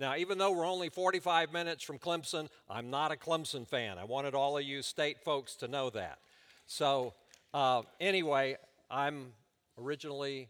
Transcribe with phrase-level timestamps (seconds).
[0.00, 3.98] Now, even though we're only 45 minutes from Clemson, I'm not a Clemson fan.
[3.98, 6.20] I wanted all of you state folks to know that.
[6.66, 7.12] So,
[7.52, 8.56] uh, anyway,
[8.90, 9.34] I'm
[9.78, 10.48] originally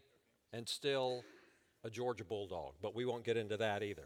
[0.53, 1.25] and still
[1.83, 4.05] a Georgia Bulldog, but we won't get into that either.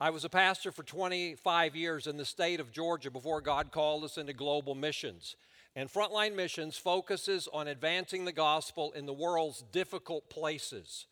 [0.00, 4.02] I was a pastor for 25 years in the state of Georgia before God called
[4.02, 5.36] us into global missions.
[5.76, 11.06] And Frontline Missions focuses on advancing the gospel in the world's difficult places.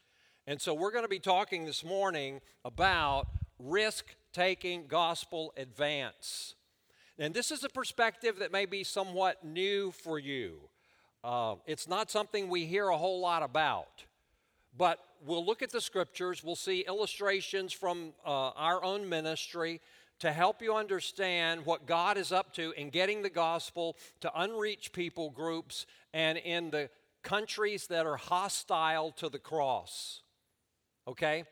[0.44, 3.28] And so we're going to be talking this morning about
[3.64, 6.54] risk taking gospel advance.
[7.18, 10.60] And this is a perspective that may be somewhat new for you.
[11.22, 14.04] Uh, it's not something we hear a whole lot about.
[14.76, 19.80] But we'll look at the scriptures, we'll see illustrations from uh, our own ministry
[20.20, 24.92] to help you understand what God is up to in getting the gospel to unreached
[24.92, 26.90] people groups and in the
[27.22, 30.22] countries that are hostile to the cross.
[31.08, 31.44] Okay?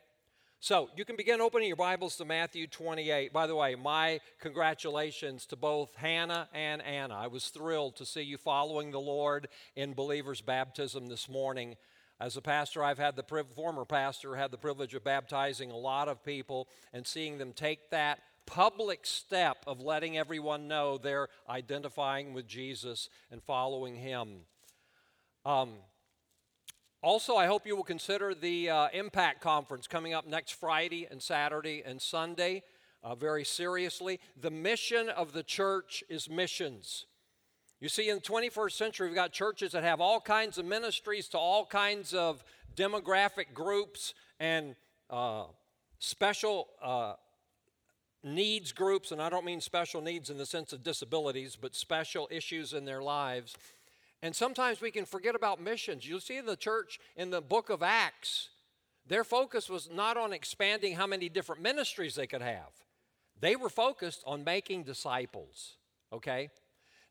[0.60, 3.32] So you can begin opening your Bibles to Matthew 28.
[3.32, 7.14] By the way, my congratulations to both Hannah and Anna.
[7.14, 11.76] I was thrilled to see you following the Lord in believers' baptism this morning.
[12.18, 16.08] As a pastor, I've had the former pastor had the privilege of baptizing a lot
[16.08, 22.34] of people and seeing them take that public step of letting everyone know they're identifying
[22.34, 24.40] with Jesus and following Him.
[25.44, 25.74] Um,
[27.00, 31.22] also, I hope you will consider the uh, Impact Conference coming up next Friday and
[31.22, 32.64] Saturday and Sunday
[33.04, 34.18] uh, very seriously.
[34.40, 37.06] The mission of the church is missions.
[37.80, 41.28] You see, in the 21st century, we've got churches that have all kinds of ministries
[41.28, 42.42] to all kinds of
[42.74, 44.74] demographic groups and
[45.08, 45.44] uh,
[46.00, 47.12] special uh,
[48.24, 49.12] needs groups.
[49.12, 52.84] And I don't mean special needs in the sense of disabilities, but special issues in
[52.84, 53.56] their lives.
[54.22, 56.08] And sometimes we can forget about missions.
[56.08, 58.48] You'll see in the church in the book of Acts,
[59.06, 62.72] their focus was not on expanding how many different ministries they could have,
[63.40, 65.76] they were focused on making disciples.
[66.12, 66.50] Okay?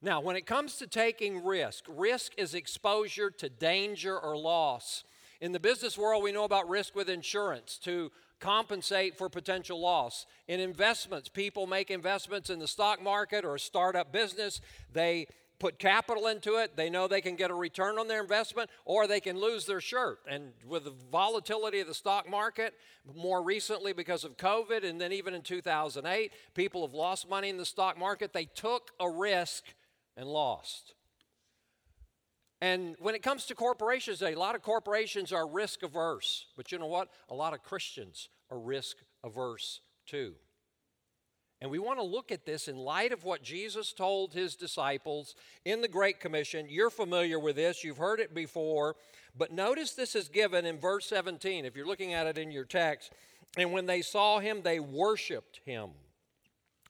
[0.02, 5.04] Now, when it comes to taking risk, risk is exposure to danger or loss.
[5.42, 10.28] In the business world, we know about risk with insurance to compensate for potential loss.
[10.48, 14.62] In investments, people make investments in the stock market or a startup business.
[14.94, 15.28] They
[15.60, 19.08] put capital into it, they know they can get a return on their investment, or
[19.08, 20.20] they can lose their shirt.
[20.30, 22.74] And with the volatility of the stock market,
[23.16, 27.58] more recently because of COVID, and then even in 2008, people have lost money in
[27.58, 28.34] the stock market.
[28.34, 29.64] They took a risk
[30.16, 30.94] and lost.
[32.60, 36.48] And when it comes to corporations, a lot of corporations are risk averse.
[36.56, 37.10] But you know what?
[37.30, 40.34] A lot of Christians are risk averse too.
[41.60, 45.34] And we want to look at this in light of what Jesus told his disciples
[45.66, 46.68] in the Great Commission.
[46.70, 48.96] You're familiar with this, you've heard it before.
[49.36, 52.66] But notice this is given in verse 17, if you're looking at it in your
[52.66, 53.12] text.
[53.58, 55.90] And when they saw him, they worshiped him.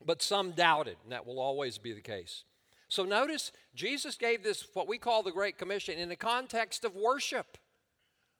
[0.06, 2.44] But some doubted, and that will always be the case.
[2.90, 6.96] So notice Jesus gave this, what we call the Great Commission, in the context of
[6.96, 7.58] worship.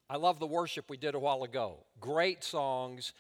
[0.10, 1.84] I love the worship we did a while ago.
[2.00, 3.12] Great songs,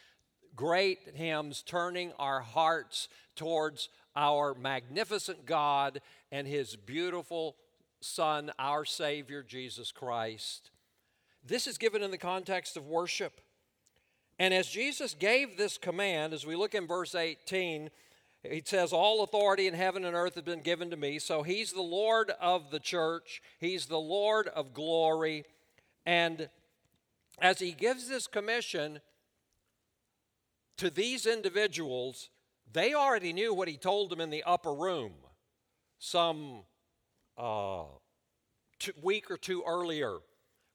[0.57, 3.07] great hymns, turning our hearts
[3.37, 3.87] towards
[4.17, 6.01] our magnificent God
[6.31, 7.55] and His beautiful
[8.01, 10.71] Son, our Savior, Jesus Christ.
[11.45, 13.39] This is given in the context of worship.
[14.39, 17.89] And as Jesus gave this command, as we look in verse 18,
[18.43, 21.19] he says, All authority in heaven and earth has been given to me.
[21.19, 25.45] So he's the Lord of the church, he's the Lord of glory.
[26.05, 26.49] And
[27.39, 28.99] as he gives this commission
[30.77, 32.29] to these individuals,
[32.71, 35.13] they already knew what he told them in the upper room
[35.99, 36.63] some
[37.37, 37.83] uh,
[39.01, 40.17] week or two earlier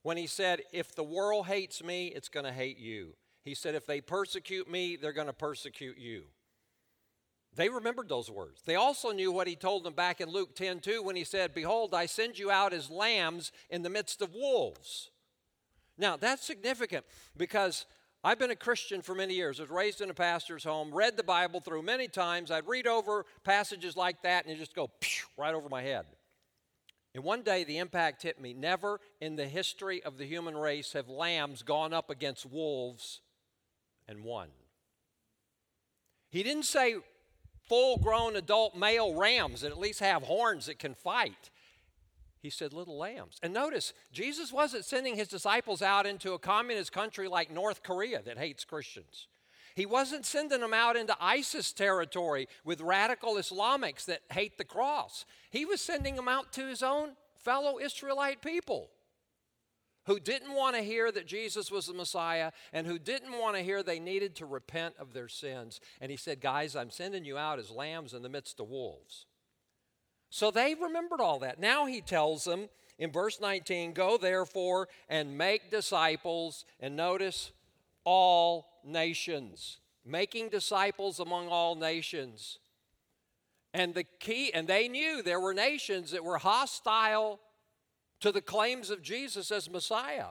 [0.03, 3.15] when he said, If the world hates me, it's going to hate you.
[3.45, 6.25] He said, If they persecute me, they're going to persecute you.
[7.55, 8.63] They remembered those words.
[8.65, 11.55] They also knew what he told them back in Luke 10 2 when he said,
[11.55, 15.11] Behold, I send you out as lambs in the midst of wolves.
[15.99, 17.05] Now, that's significant
[17.37, 17.84] because
[18.25, 19.59] I've been a Christian for many years.
[19.59, 22.53] I was raised in a pastor's home, read the Bible through many times.
[22.53, 24.91] I'd read over passages like that and it just go
[25.36, 26.07] right over my head.
[27.15, 28.54] And one day the impact hit me.
[28.54, 33.21] Never in the history of the human race have lambs gone up against wolves
[34.07, 34.48] and won.
[36.30, 36.97] He didn't say
[37.69, 41.51] full grown adult male rams that at least have horns that can fight.
[42.42, 43.39] He said little lambs.
[43.41, 48.21] And notice, Jesus wasn't sending his disciples out into a communist country like North Korea
[48.22, 49.28] that hates Christians.
[49.77, 55.24] He wasn't sending them out into ISIS territory with radical Islamics that hate the cross.
[55.50, 58.91] He was sending them out to his own fellow Israelite people.
[60.06, 63.62] who didn't want to hear that Jesus was the Messiah and who didn't want to
[63.62, 65.80] hear they needed to repent of their sins.
[66.00, 69.27] And he said, Guys, I'm sending you out as lambs in the midst of wolves.
[70.33, 71.61] So they remembered all that.
[71.61, 77.53] Now he tells them in verse 19 Go therefore and make disciples, and notice
[78.05, 79.77] all nations,
[80.07, 82.59] making disciples among all nations.
[83.75, 87.39] And the key, and they knew there were nations that were hostile
[88.21, 90.29] to the claims of Jesus as Messiah.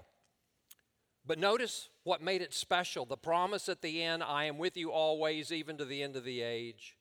[1.27, 4.91] But notice what made it special the promise at the end I am with you
[4.91, 6.97] always, even to the end of the age.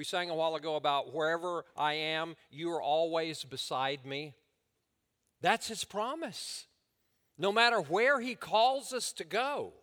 [0.00, 4.32] We sang a while ago about wherever I am, you are always beside me.
[5.42, 6.64] That's his promise.
[7.36, 9.74] No matter where he calls us to go,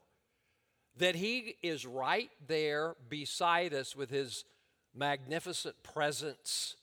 [0.98, 4.44] that he is right there beside us with his
[4.96, 6.78] magnificent presence.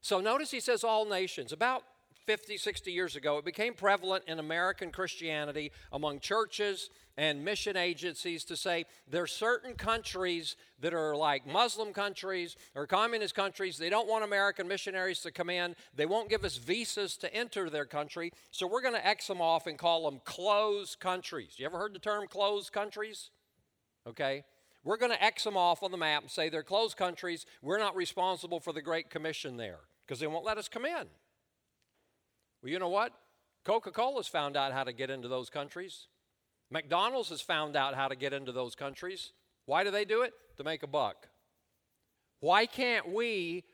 [0.00, 1.50] So notice he says all nations.
[1.50, 1.82] About
[2.26, 8.44] 50, 60 years ago, it became prevalent in American Christianity among churches and mission agencies
[8.44, 13.78] to say there are certain countries that are like Muslim countries or communist countries.
[13.78, 15.76] They don't want American missionaries to come in.
[15.94, 18.32] They won't give us visas to enter their country.
[18.50, 21.54] So we're going to X them off and call them closed countries.
[21.56, 23.30] You ever heard the term closed countries?
[24.06, 24.44] Okay.
[24.82, 27.46] We're going to X them off on the map and say they're closed countries.
[27.62, 31.06] We're not responsible for the Great Commission there because they won't let us come in.
[32.64, 33.12] Well, you know what?
[33.66, 36.06] Coca Cola's found out how to get into those countries.
[36.70, 39.32] McDonald's has found out how to get into those countries.
[39.66, 40.32] Why do they do it?
[40.56, 41.28] To make a buck.
[42.40, 43.64] Why can't we,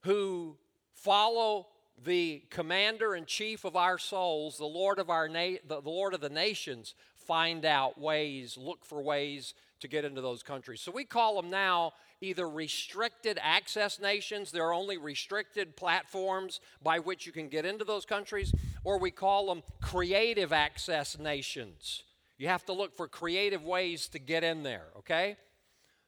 [0.00, 0.56] who
[0.92, 1.68] follow
[2.04, 6.20] the commander in chief of our souls, the Lord of our na- the Lord of
[6.20, 10.80] the nations, find out ways, look for ways to get into those countries?
[10.80, 16.98] So we call them now either restricted access nations, there are only restricted platforms by
[16.98, 18.54] which you can get into those countries,
[18.84, 22.02] or we call them creative access nations.
[22.38, 25.36] You have to look for creative ways to get in there, okay?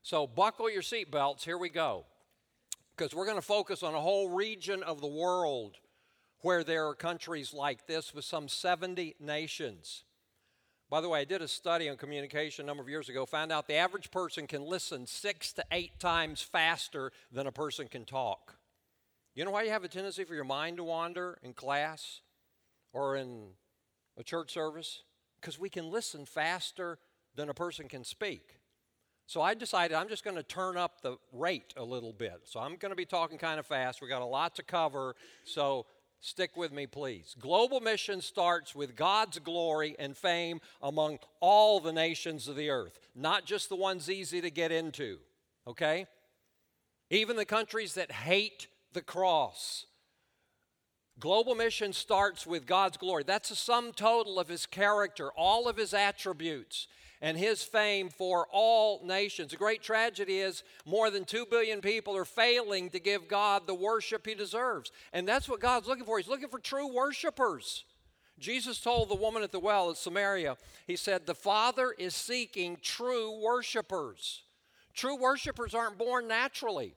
[0.02, 2.04] So buckle your seatbelts, here we go.
[2.96, 5.76] Because we're going to focus on a whole region of the world
[6.40, 10.04] where there are countries like this with some 70 nations.
[10.90, 13.52] By the way, I did a study on communication a number of years ago, found
[13.52, 18.06] out the average person can listen six to eight times faster than a person can
[18.06, 18.56] talk.
[19.34, 22.22] You know why you have a tendency for your mind to wander in class
[22.94, 23.48] or in
[24.16, 25.02] a church service?
[25.40, 26.98] Because we can listen faster
[27.34, 28.58] than a person can speak.
[29.26, 32.40] So I decided I'm just going to turn up the rate a little bit.
[32.44, 34.00] So I'm going to be talking kind of fast.
[34.00, 35.14] We've got a lot to cover.
[35.44, 35.84] So
[36.20, 37.36] Stick with me, please.
[37.38, 42.98] Global mission starts with God's glory and fame among all the nations of the earth,
[43.14, 45.18] not just the ones easy to get into,
[45.66, 46.06] okay?
[47.10, 49.86] Even the countries that hate the cross.
[51.20, 53.24] Global mission starts with God's glory.
[53.24, 56.88] That's a sum total of his character, all of his attributes
[57.20, 59.50] and his fame for all nations.
[59.50, 63.74] The great tragedy is more than 2 billion people are failing to give God the
[63.74, 64.92] worship he deserves.
[65.12, 66.18] And that's what God's looking for.
[66.18, 67.84] He's looking for true worshipers.
[68.38, 70.56] Jesus told the woman at the well at Samaria,
[70.86, 74.42] He said, The Father is seeking true worshipers.
[74.94, 76.94] True worshipers aren't born naturally.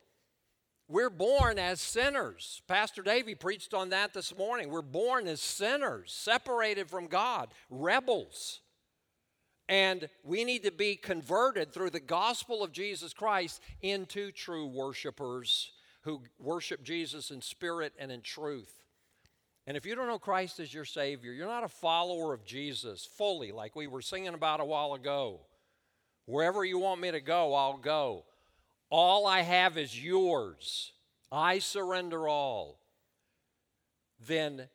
[0.88, 2.62] We're born as sinners.
[2.67, 4.69] Pastor Davey preached on that this morning.
[4.69, 8.59] We're born as sinners, separated from God, rebels.
[9.71, 15.72] And we need to be converted through the gospel of Jesus Christ into true worshipers
[16.01, 18.84] who worship Jesus in spirit and in truth.
[19.65, 23.07] And if you don't know Christ as your Savior, you're not a follower of Jesus
[23.17, 25.39] fully, like we were singing about a while ago.
[26.25, 28.25] Wherever you want me to go, I'll go.
[28.89, 30.91] All I have is yours.
[31.31, 32.77] I surrender all.
[34.27, 34.67] Then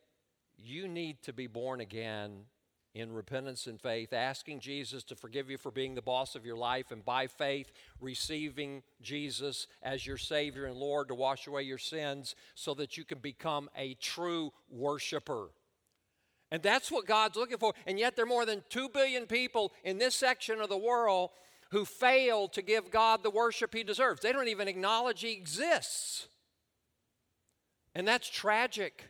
[0.57, 2.45] you need to be born again
[2.99, 6.57] in repentance and faith, asking Jesus to forgive you for being the boss of your
[6.57, 11.77] life, and by faith, receiving Jesus as your Savior and Lord to wash away your
[11.77, 15.49] sins so that you can become a true worshiper.
[16.51, 17.73] And that's what God's looking for.
[17.85, 21.31] And yet, there are more than 2 billion people in this section of the world
[21.71, 24.21] who fail to give God the worship He deserves.
[24.21, 26.27] They don't even acknowledge He exists.
[27.93, 29.05] And that's tragic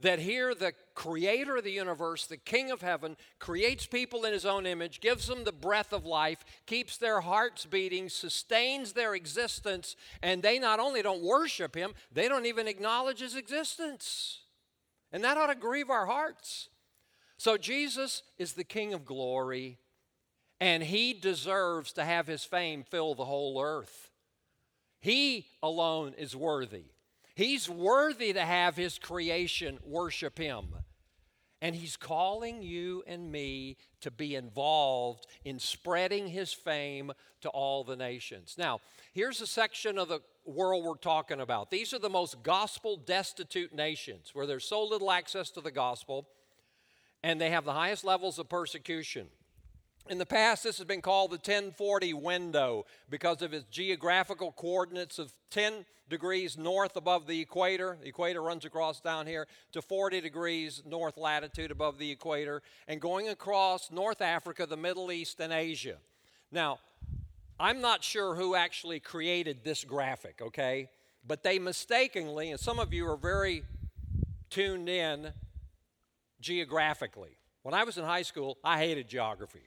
[0.00, 4.44] that here the creator of the universe, the king of heaven, creates people in his
[4.44, 9.96] own image, gives them the breath of life, keeps their hearts beating, sustains their existence,
[10.22, 14.40] and they not only don't worship him, they don't even acknowledge his existence.
[15.12, 16.68] And that ought to grieve our hearts.
[17.38, 19.78] So Jesus is the king of glory,
[20.60, 24.10] and he deserves to have his fame fill the whole earth.
[25.00, 26.84] He alone is worthy.
[27.36, 30.74] He's worthy to have his creation worship him.
[31.62, 37.82] And He's calling you and me to be involved in spreading His fame to all
[37.82, 38.56] the nations.
[38.58, 38.80] Now,
[39.14, 41.70] here's a section of the world we're talking about.
[41.70, 46.28] These are the most gospel destitute nations where there's so little access to the gospel
[47.22, 49.28] and they have the highest levels of persecution.
[50.08, 55.18] In the past, this has been called the 1040 window because of its geographical coordinates
[55.18, 57.98] of 10 degrees north above the equator.
[58.00, 63.00] The equator runs across down here to 40 degrees north latitude above the equator, and
[63.00, 65.96] going across North Africa, the Middle East, and Asia.
[66.52, 66.78] Now,
[67.58, 70.88] I'm not sure who actually created this graphic, okay?
[71.26, 73.64] But they mistakenly, and some of you are very
[74.50, 75.32] tuned in
[76.40, 77.38] geographically.
[77.62, 79.64] When I was in high school, I hated geography.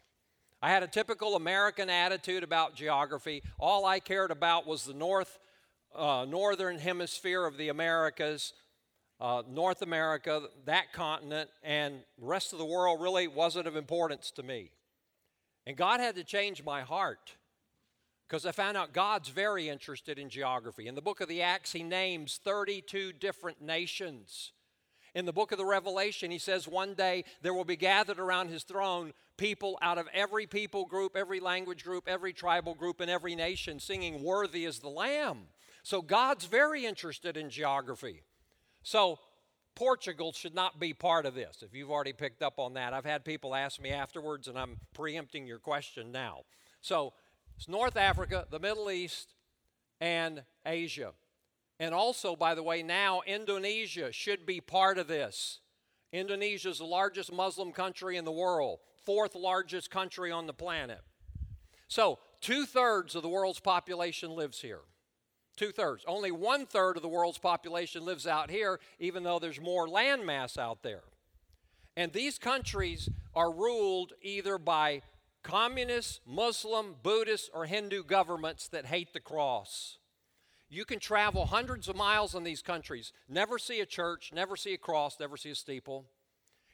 [0.61, 3.43] I had a typical American attitude about geography.
[3.57, 5.39] All I cared about was the north,
[5.95, 8.53] uh, northern hemisphere of the Americas,
[9.21, 14.31] uh, North America, that continent, and the rest of the world really wasn't of importance
[14.31, 14.71] to me.
[15.65, 17.35] And God had to change my heart
[18.27, 20.87] because I found out God's very interested in geography.
[20.87, 24.51] In the book of the Acts, he names 32 different nations.
[25.15, 28.49] In the book of the Revelation, he says one day there will be gathered around
[28.49, 33.09] his throne people out of every people group, every language group, every tribal group, and
[33.09, 35.47] every nation singing, Worthy is the Lamb.
[35.81, 38.21] So God's very interested in geography.
[38.83, 39.17] So
[39.75, 41.63] Portugal should not be part of this.
[41.63, 44.81] If you've already picked up on that, I've had people ask me afterwards, and I'm
[44.93, 46.41] preempting your question now.
[46.81, 47.13] So
[47.55, 49.33] it's North Africa, the Middle East,
[50.01, 51.13] and Asia.
[51.79, 55.61] And also, by the way, now Indonesia should be part of this.
[56.11, 61.01] Indonesia is the largest Muslim country in the world, fourth largest country on the planet.
[61.87, 64.81] So, two thirds of the world's population lives here.
[65.55, 66.05] Two thirds.
[66.07, 70.25] Only one third of the world's population lives out here, even though there's more land
[70.25, 71.03] mass out there.
[71.97, 75.01] And these countries are ruled either by
[75.43, 79.97] communist, Muslim, Buddhist, or Hindu governments that hate the cross.
[80.69, 84.73] You can travel hundreds of miles in these countries, never see a church, never see
[84.73, 86.05] a cross, never see a steeple.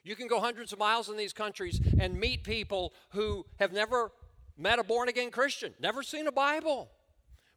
[0.04, 4.12] You can go hundreds of miles in these countries and meet people who have never
[4.58, 6.92] met a born again Christian, never seen a Bible.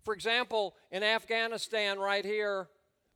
[0.05, 2.69] For example, in Afghanistan, right here,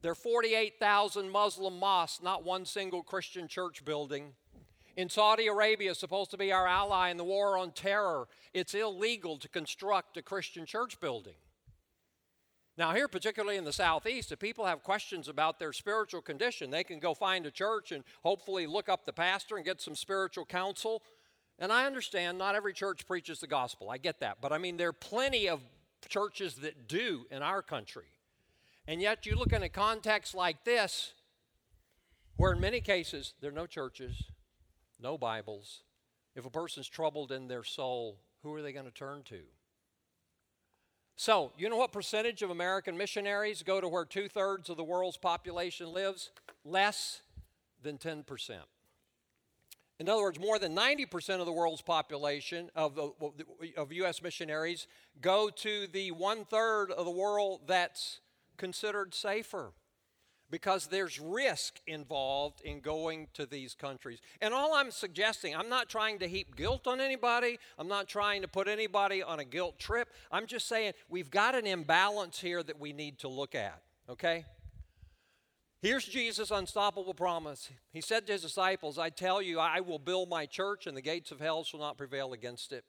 [0.03, 4.33] there are 48,000 Muslim mosques, not one single Christian church building.
[4.97, 9.39] In Saudi Arabia, supposed to be our ally in the war on terror, it's illegal
[9.39, 11.37] to construct a Christian church building.
[12.79, 16.85] Now, here, particularly in the Southeast, if people have questions about their spiritual condition, they
[16.85, 20.47] can go find a church and hopefully look up the pastor and get some spiritual
[20.47, 21.03] counsel.
[21.59, 23.91] And I understand not every church preaches the gospel.
[23.91, 24.39] I get that.
[24.41, 25.61] But I mean, there are plenty of
[26.09, 28.07] churches that do in our country.
[28.89, 31.13] And yet, you look in a context like this,
[32.37, 34.25] where in many cases there are no churches,
[34.99, 35.83] no Bibles.
[36.35, 39.41] If a person's troubled in their soul, who are they going to turn to?
[41.23, 44.83] So, you know what percentage of American missionaries go to where two thirds of the
[44.83, 46.33] world's population lives?
[46.65, 47.21] Less
[47.81, 48.25] than 10%.
[50.01, 52.99] In other words, more than 90% of the world's population of,
[53.77, 54.21] of U.S.
[54.21, 54.89] missionaries
[55.21, 58.19] go to the one third of the world that's
[58.57, 59.71] considered safer
[60.53, 64.21] because there's risk involved in going to these countries.
[64.43, 68.43] And all I'm suggesting, I'm not trying to heap guilt on anybody, I'm not trying
[68.43, 70.11] to put anybody on a guilt trip.
[70.31, 73.81] I'm just saying we've got an imbalance here that we need to look at,
[74.11, 74.45] okay?
[75.81, 77.71] Here's Jesus' unstoppable promise.
[77.91, 81.03] He said to his disciples, I tell you, I will build my church, and the
[81.03, 82.85] gates of hell shall not prevail against it.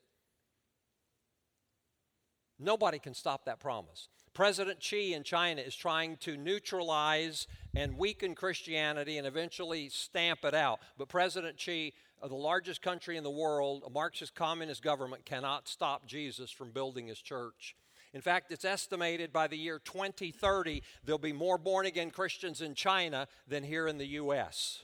[2.60, 4.10] Nobody can stop that promise.
[4.34, 10.56] President Xi in China is trying to neutralize and weaken Christianity and eventually stamp it
[10.56, 10.80] out.
[10.98, 15.68] But President Xi, uh, the largest country in the world, a Marxist communist government, cannot
[15.68, 17.76] stop Jesus from building his church.
[18.14, 22.76] In fact, it's estimated by the year 2030 there'll be more born again Christians in
[22.76, 24.84] China than here in the U.S.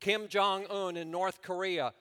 [0.00, 1.92] Kim Jong un in North Korea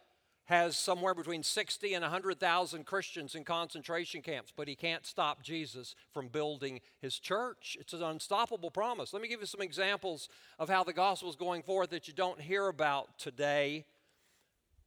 [0.47, 5.93] has somewhere between 60 and 100,000 Christians in concentration camps, but he can't stop Jesus
[6.13, 7.77] from building his church.
[7.79, 9.11] It's an unstoppable promise.
[9.11, 12.13] Let me give you some examples of how the gospel is going forth that you
[12.13, 13.85] don't hear about today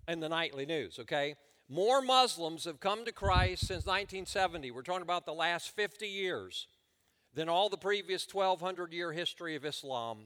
[0.09, 1.37] in the nightly news, okay?
[1.69, 4.71] More Muslims have come to Christ since 1970.
[4.71, 6.69] We're talking about the last 50 years
[7.35, 10.25] than all the previous 1,200 year history of Islam.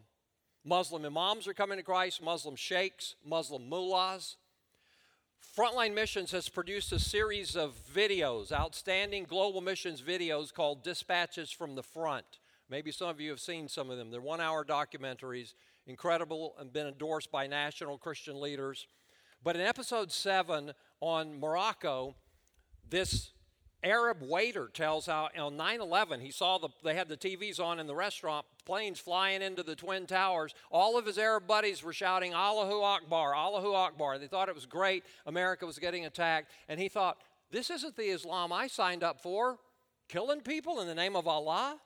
[0.64, 4.36] Muslim imams are coming to Christ, Muslim sheikhs, Muslim mullahs.
[5.52, 11.76] Frontline Missions has produced a series of videos, outstanding global missions videos called Dispatches from
[11.76, 12.40] the Front.
[12.68, 14.10] Maybe some of you have seen some of them.
[14.10, 15.54] They're one hour documentaries.
[15.86, 18.86] incredible and been endorsed by national Christian leaders.
[19.42, 22.16] But in episode seven on Morocco,
[22.88, 23.30] this
[23.84, 27.78] Arab waiter tells how on 9 11 he saw the, they had the TVs on
[27.78, 30.54] in the restaurant, planes flying into the Twin Towers.
[30.70, 34.18] All of his Arab buddies were shouting, Allahu Akbar, Allahu Akbar.
[34.18, 35.04] They thought it was great.
[35.26, 36.50] America was getting attacked.
[36.68, 37.18] And he thought,
[37.50, 39.58] this isn't the Islam I signed up for,
[40.08, 41.78] killing people in the name of Allah.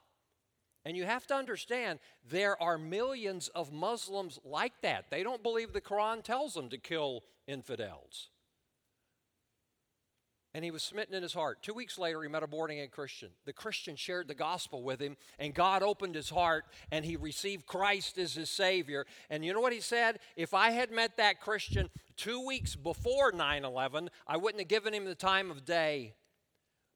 [0.85, 1.99] And you have to understand,
[2.31, 5.11] there are millions of Muslims like that.
[5.11, 8.31] They don't believe the Quran tells them to kill infidels.
[10.59, 11.63] And he was smitten in his heart.
[11.63, 13.29] Two weeks later, he met a born again Christian.
[13.45, 17.65] The Christian shared the gospel with him, and God opened his heart, and he received
[17.65, 19.07] Christ as his Savior.
[19.31, 20.19] And you know what he said?
[20.35, 24.93] If I had met that Christian two weeks before 9 11, I wouldn't have given
[24.93, 26.15] him the time of day.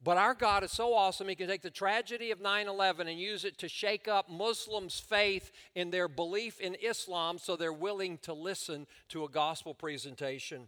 [0.02, 3.16] But our God is so awesome, He can take the tragedy of 9 11 and
[3.16, 8.19] use it to shake up Muslims' faith in their belief in Islam so they're willing
[8.23, 10.66] to listen to a gospel presentation.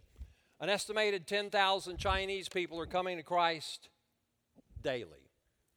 [0.59, 3.89] An estimated 10,000 Chinese people are coming to Christ
[4.81, 5.25] daily.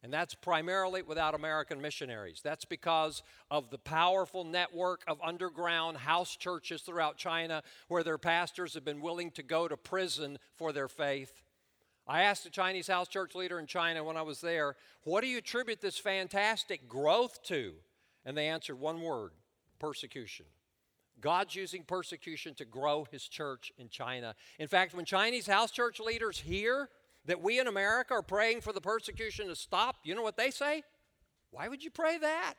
[0.01, 2.39] And that's primarily without American missionaries.
[2.41, 3.21] That's because
[3.51, 9.01] of the powerful network of underground house churches throughout China where their pastors have been
[9.01, 11.43] willing to go to prison for their faith.
[12.07, 15.27] I asked a Chinese house church leader in China when I was there, What do
[15.27, 17.73] you attribute this fantastic growth to?
[18.25, 19.31] And they answered one word
[19.79, 20.45] persecution.
[21.21, 24.35] God's using persecution to grow his church in China.
[24.57, 26.89] In fact, when Chinese house church leaders hear
[27.25, 30.51] that we in America are praying for the persecution to stop, you know what they
[30.51, 30.83] say?
[31.51, 32.55] Why would you pray that?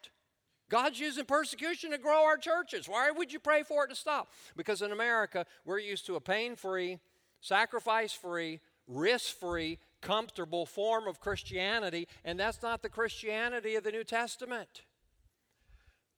[0.69, 2.89] God's using persecution to grow our churches.
[2.89, 4.29] Why would you pray for it to stop?
[4.57, 6.99] Because in America, we're used to a pain free,
[7.41, 13.93] sacrifice free, risk free, comfortable form of Christianity, and that's not the Christianity of the
[13.93, 14.83] New Testament.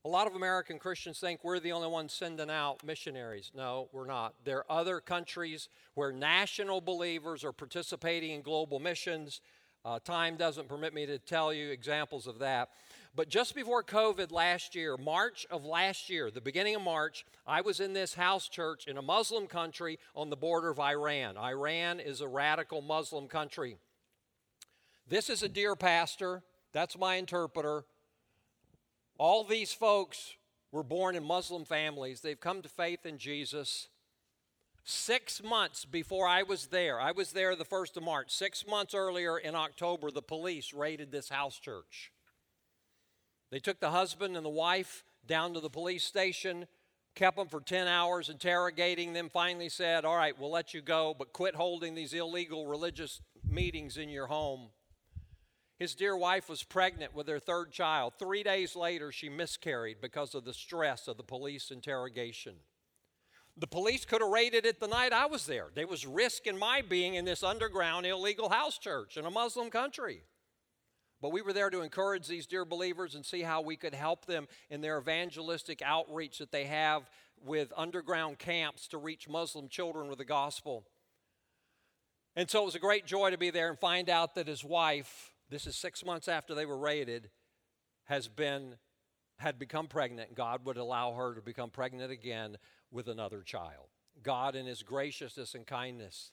[0.05, 3.53] A lot of American Christians think we're the only ones sending out missionaries.
[3.55, 4.35] No, we're not.
[4.45, 9.41] There are other countries where national believers are participating in global missions.
[9.85, 12.71] Uh, time doesn't permit me to tell you examples of that.
[13.15, 17.61] But just before COVID last year, March of last year, the beginning of March, I
[17.61, 21.37] was in this house church in a Muslim country on the border of Iran.
[21.37, 23.77] Iran is a radical Muslim country.
[25.07, 26.43] This is a dear pastor.
[26.73, 27.85] That's my interpreter.
[29.19, 30.37] All these folks
[30.71, 32.21] were born in Muslim families.
[32.21, 33.89] They've come to faith in Jesus.
[34.85, 38.33] Six months before I was there, I was there the 1st of March.
[38.33, 42.11] Six months earlier in October, the police raided this house church.
[43.53, 46.67] They took the husband and the wife down to the police station,
[47.15, 51.15] kept them for 10 hours, interrogating them, finally said, All right, we'll let you go,
[51.17, 54.71] but quit holding these illegal religious meetings in your home.
[55.83, 58.13] His dear wife was pregnant with their third child.
[58.17, 62.55] Three days later, she miscarried because of the stress of the police interrogation.
[63.57, 65.71] The police could have raided it the night I was there.
[65.75, 69.71] There was risk in my being in this underground illegal house church in a Muslim
[69.71, 70.23] country.
[71.21, 74.27] But we were there to encourage these dear believers and see how we could help
[74.27, 77.11] them in their evangelistic outreach that they have
[77.45, 80.85] with underground camps to reach Muslim children with the gospel.
[82.37, 84.63] And so it was a great joy to be there and find out that his
[84.63, 87.31] wife, this is six months after they were raided,
[88.05, 88.77] has been
[89.39, 90.35] had become pregnant.
[90.35, 92.59] God would allow her to become pregnant again
[92.93, 93.89] with another child.
[94.23, 96.31] God in his graciousness and kindness.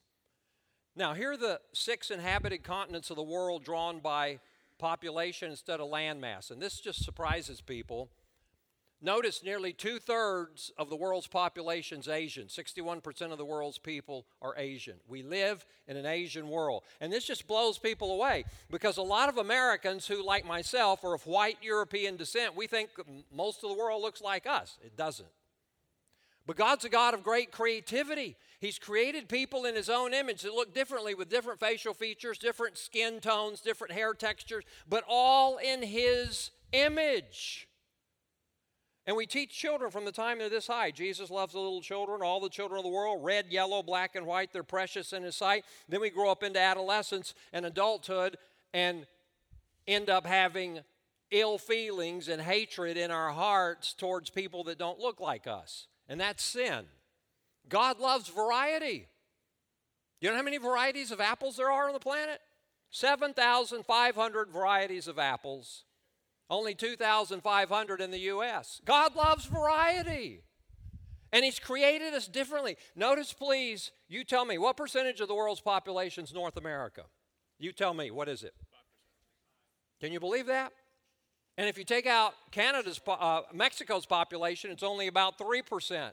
[0.96, 4.40] Now, here are the six inhabited continents of the world drawn by
[4.78, 6.52] population instead of landmass.
[6.52, 8.10] And this just surprises people.
[9.02, 12.48] Notice nearly two thirds of the world's population is Asian.
[12.48, 14.96] 61% of the world's people are Asian.
[15.08, 16.84] We live in an Asian world.
[17.00, 21.14] And this just blows people away because a lot of Americans who, like myself, are
[21.14, 22.90] of white European descent, we think
[23.34, 24.78] most of the world looks like us.
[24.84, 25.30] It doesn't.
[26.46, 28.36] But God's a God of great creativity.
[28.60, 32.78] He's created people in His own image that look differently with different facial features, different
[32.78, 37.69] skin tones, different hair textures, but all in His image.
[39.10, 40.92] And we teach children from the time they're this high.
[40.92, 44.24] Jesus loves the little children, all the children of the world, red, yellow, black, and
[44.24, 44.54] white.
[44.54, 45.66] They're precious in His sight.
[45.88, 48.38] Then we grow up into adolescence and adulthood
[48.72, 49.08] and
[49.88, 50.82] end up having
[51.32, 56.22] ill feelings and hatred in our hearts towards people that don't look like us and
[56.22, 56.86] that's sin.
[57.68, 59.08] God loves variety.
[60.22, 62.42] You know how many varieties of apples there are on the planet?
[62.92, 65.86] 7,500 varieties of apples,
[66.50, 68.82] only 2,500 in the U.S.
[68.86, 70.44] God loves variety.
[71.32, 72.76] And He's created us differently.
[72.96, 77.04] Notice, please, you tell me, what percentage of the world's population is North America?
[77.60, 78.54] You tell me, what is it?
[80.02, 80.72] Can you believe that?
[81.58, 86.12] And if you take out Canada's, uh, Mexico's population, it's only about 3%.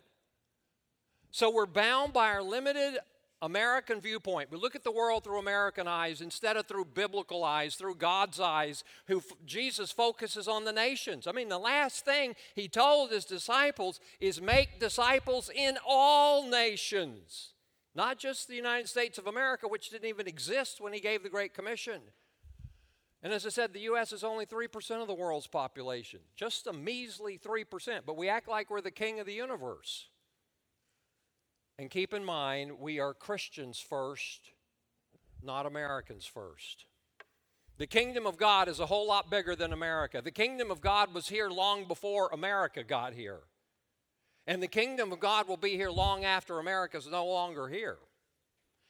[1.30, 2.98] So we're bound by our limited
[3.42, 4.50] American viewpoint.
[4.50, 8.40] We look at the world through American eyes instead of through biblical eyes, through God's
[8.40, 11.26] eyes, who Jesus focuses on the nations.
[11.26, 17.52] I mean, the last thing he told his disciples is make disciples in all nations,
[17.94, 21.28] not just the United States of America, which didn't even exist when he gave the
[21.28, 22.00] Great Commission.
[23.22, 24.12] And as I said, the U.S.
[24.12, 28.70] is only 3% of the world's population, just a measly 3%, but we act like
[28.70, 30.06] we're the king of the universe.
[31.78, 34.52] And keep in mind, we are Christians first,
[35.42, 36.86] not Americans first.
[37.78, 40.22] The kingdom of God is a whole lot bigger than America.
[40.22, 43.40] The kingdom of God was here long before America got here.
[44.46, 47.98] And the kingdom of God will be here long after America is no longer here.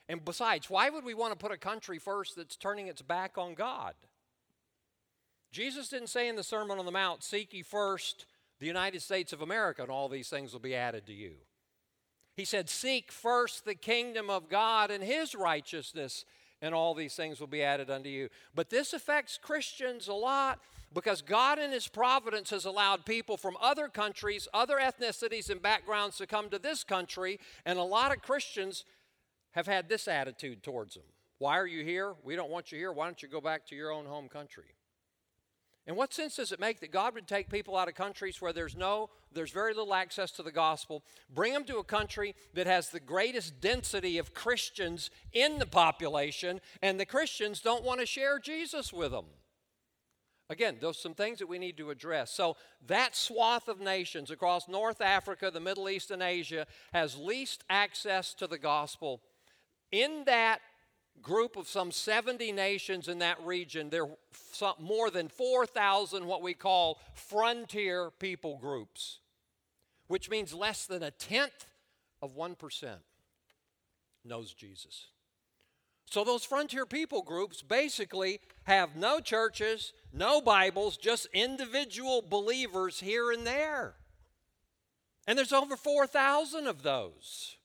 [0.09, 3.37] And besides, why would we want to put a country first that's turning its back
[3.37, 3.95] on God?
[5.51, 8.27] Jesus didn't say in the Sermon on the Mount, Seek ye first
[8.61, 11.33] the United States of America, and all these things will be added to you.
[12.37, 16.25] He said, Seek first the kingdom of God and his righteousness,
[16.61, 18.29] and all these things will be added unto you.
[18.55, 20.61] But this affects Christians a lot
[20.93, 26.19] because God in his providence has allowed people from other countries, other ethnicities, and backgrounds
[26.19, 28.85] to come to this country, and a lot of Christians
[29.53, 31.05] have had this attitude towards them.
[31.39, 32.15] Why are you here?
[32.23, 32.93] We don't want you here.
[32.93, 34.76] Why don't you go back to your own home country?
[35.87, 38.53] And what sense does it make that God would take people out of countries where
[38.53, 42.67] there's no, there's very little access to the gospel, bring them to a country that
[42.67, 48.07] has the greatest density of Christians in the population, and the Christians don't want to
[48.07, 49.27] share Jesus with them?
[50.49, 52.33] Again, those some things that we need to address.
[52.33, 57.65] So that swath of nations across North Africa, the Middle East, and Asia has least
[57.69, 59.23] access to the gospel.
[59.91, 60.61] In that
[61.23, 66.55] group of some 70 nations in that region, there are more than 4,000 what we
[66.55, 69.21] call frontier people groups,
[70.09, 71.67] which means less than a tenth
[72.23, 72.97] of 1%
[74.25, 75.09] knows Jesus.
[76.09, 83.33] So, those frontier people groups basically have no churches, no Bibles, just individual believers here
[83.33, 83.95] and there.
[85.27, 87.57] And there's over 4,000 of those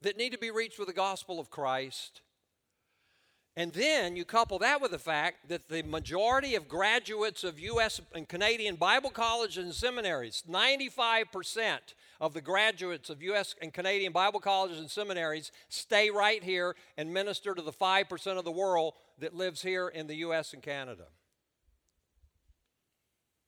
[0.00, 2.22] that need to be reached with the gospel of Christ
[3.56, 8.00] and then you couple that with the fact that the majority of graduates of U.S.
[8.14, 11.78] and Canadian Bible colleges and seminaries, 95%
[12.18, 13.54] of the graduates of U.S.
[13.60, 18.44] and Canadian Bible colleges and seminaries stay right here and minister to the 5% of
[18.44, 20.54] the world that lives here in the U.S.
[20.54, 21.08] and Canada.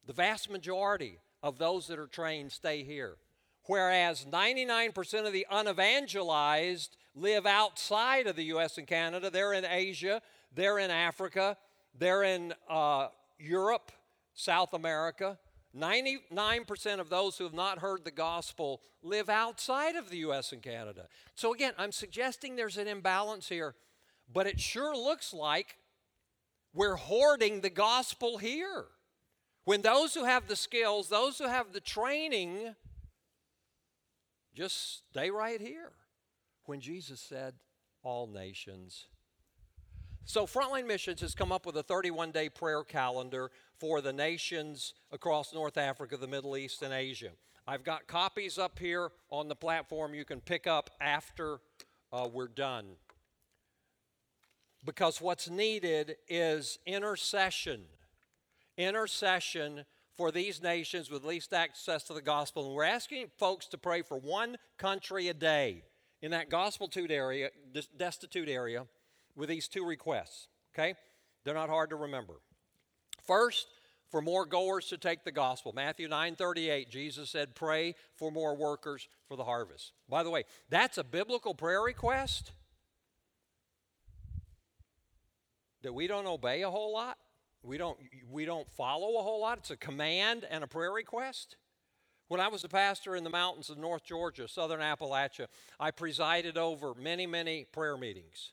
[0.07, 3.17] The vast majority of those that are trained stay here.
[3.67, 8.79] Whereas 99% of the unevangelized live outside of the U.S.
[8.79, 9.31] and Canada.
[9.31, 10.21] They're in Asia,
[10.55, 11.57] they're in Africa,
[11.97, 13.93] they're in uh, Europe,
[14.35, 15.39] South America.
[15.77, 20.53] 99% of those who have not heard the gospel live outside of the U.S.
[20.53, 21.09] and Canada.
[21.35, 23.75] So, again, I'm suggesting there's an imbalance here,
[24.33, 25.77] but it sure looks like
[26.73, 28.85] we're hoarding the gospel here.
[29.65, 32.77] When those who have the skills, those who have the training,
[34.55, 35.91] just stay right here
[36.67, 37.55] when Jesus said,
[38.03, 39.07] All nations.
[40.27, 44.95] So, Frontline Missions has come up with a 31 day prayer calendar for the nations
[45.13, 47.31] across North Africa, the Middle East, and Asia.
[47.67, 51.61] I've got copies up here on the platform you can pick up after
[52.13, 52.97] uh, we're done.
[54.85, 57.83] Because what's needed is intercession.
[58.77, 59.85] Intercession
[60.17, 62.67] for these nations with least access to the gospel.
[62.67, 65.85] And we're asking folks to pray for one country a day
[66.25, 67.51] in that gospel area,
[67.99, 68.87] destitute area
[69.37, 70.49] with these two requests.
[70.73, 70.95] Okay?
[71.45, 72.41] They're not hard to remember.
[73.27, 73.67] First,
[74.11, 75.75] for more goers to take the gospel.
[75.75, 80.97] Matthew 9:38, Jesus said, "Pray for more workers for the harvest." By the way, that's
[80.97, 82.53] a biblical prayer request
[85.83, 87.19] that we don't obey a whole lot.
[87.63, 87.99] We don't
[88.31, 89.59] we don't follow a whole lot.
[89.59, 91.57] It's a command and a prayer request.
[92.29, 95.47] When I was a pastor in the mountains of North Georgia, southern Appalachia,
[95.79, 98.53] I presided over many, many prayer meetings.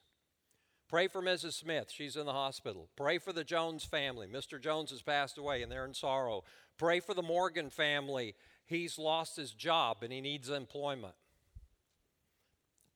[0.90, 1.54] Pray for Mrs.
[1.54, 2.90] Smith, she's in the hospital.
[2.98, 4.28] Pray for the Jones family.
[4.28, 4.62] Mr.
[4.62, 6.44] Jones has passed away and they're in sorrow.
[6.78, 8.36] Pray for the Morgan family.
[8.66, 11.16] He's lost his job and he needs employment.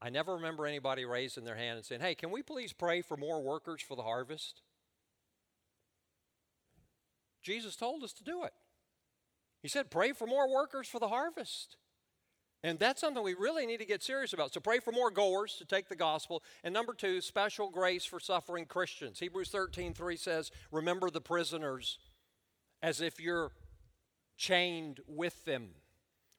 [0.02, 3.16] I never remember anybody raising their hand and saying, Hey, can we please pray for
[3.16, 4.62] more workers for the harvest?
[7.42, 8.54] Jesus told us to do it.
[9.65, 11.78] He said, pray for more workers for the harvest.
[12.62, 14.54] And that's something we really need to get serious about.
[14.54, 16.43] So pray for more goers to take the gospel.
[16.63, 19.19] And number two, special grace for suffering Christians.
[19.19, 21.97] Hebrews 13, 3 says, remember the prisoners
[22.84, 23.54] as if you're
[24.38, 25.69] chained with them.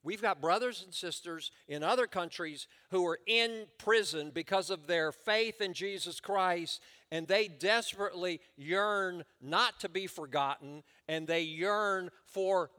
[0.05, 5.11] We've got brothers and sisters in other countries who are in prison because of their
[5.11, 12.11] faith in Jesus Christ, and they desperately yearn not to be forgotten, and they yearn
[12.25, 12.71] for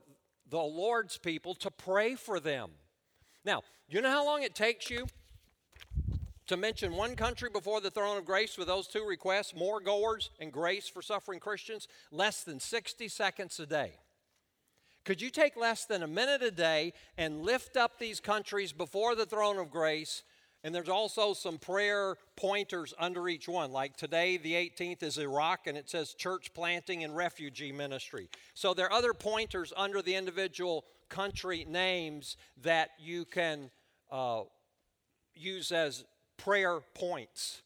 [0.50, 2.72] the Lord's people to pray for them.
[3.44, 5.08] Now, you know how long it takes you
[6.48, 10.30] to mention one country before the throne of grace with those two requests more goers
[10.40, 11.88] and grace for suffering Christians?
[12.12, 13.94] Less than 60 seconds a day.
[15.06, 19.16] Could you take less than a minute a day and lift up these countries before
[19.16, 20.24] the throne of grace?
[20.64, 23.72] And there's also some prayer pointers under each one.
[23.72, 28.30] Like today, the 18th is Iraq, and it says church planting and refugee ministry.
[28.54, 33.70] So there are other pointers under the individual country names that you can
[34.12, 34.42] uh,
[35.36, 36.04] use as
[36.38, 37.62] prayer points.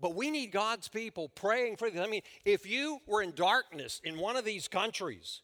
[0.00, 2.02] But we need God's people praying for them.
[2.02, 5.42] I mean, if you were in darkness in one of these countries,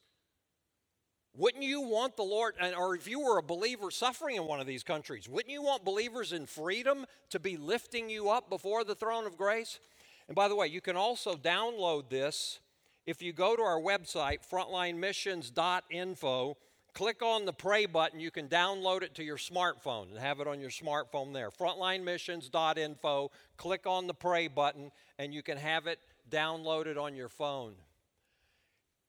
[1.38, 4.59] wouldn't you want the Lord, and, or if you were a believer suffering in one
[4.59, 8.83] of these countries, wouldn't you want believers in freedom to be lifting you up before
[8.83, 9.79] the throne of grace?
[10.27, 12.59] And by the way, you can also download this
[13.07, 16.57] if you go to our website, frontlinemissions.info.
[16.92, 18.18] Click on the pray button.
[18.18, 21.51] You can download it to your smartphone and have it on your smartphone there.
[21.51, 23.31] Frontlinemissions.info.
[23.57, 27.74] Click on the pray button and you can have it downloaded on your phone.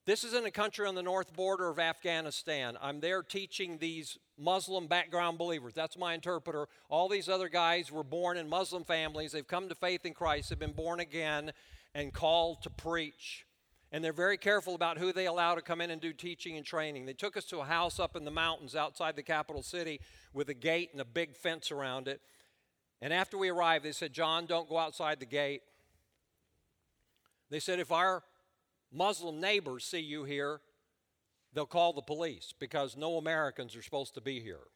[0.10, 2.80] This is in a country on the north border of Afghanistan.
[2.82, 5.76] I'm there teaching these Muslim background believers.
[5.76, 6.67] That's my interpreter.
[6.89, 9.34] All these other guys were born in Muslim families.
[9.34, 11.52] They've come to faith in Christ, they've been born again
[11.93, 13.45] and called to preach.
[13.91, 16.65] And they're very careful about who they allow to come in and do teaching and
[16.65, 17.06] training.
[17.06, 20.02] They took us to a house up in the mountains outside the capital city
[20.34, 22.19] with a gate and a big fence around it.
[23.00, 25.62] And after we arrived, they said, John, don't go outside the gate.
[27.52, 28.24] They said, if our
[28.91, 30.62] Muslim neighbors see you here,
[31.54, 34.67] they'll call the police because no Americans are supposed to be here.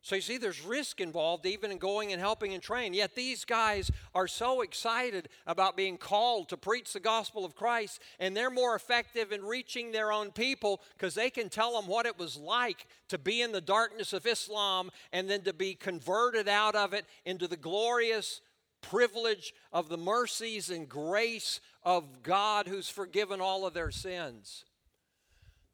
[0.00, 2.94] So you see, there's risk involved even in going and helping and training.
[2.94, 8.00] Yet these guys are so excited about being called to preach the gospel of Christ,
[8.20, 12.06] and they're more effective in reaching their own people because they can tell them what
[12.06, 16.48] it was like to be in the darkness of Islam and then to be converted
[16.48, 18.40] out of it into the glorious
[18.80, 24.66] privilege of the mercies and grace of God who's forgiven all of their sins.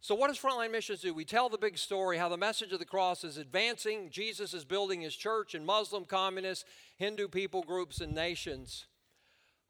[0.00, 1.12] So, what does Frontline Missions do?
[1.12, 4.10] We tell the big story how the message of the cross is advancing.
[4.10, 6.66] Jesus is building his church in Muslim, communist,
[6.98, 8.86] Hindu people groups, and nations.